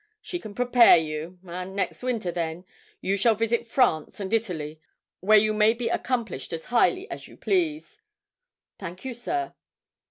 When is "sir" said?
9.13-9.53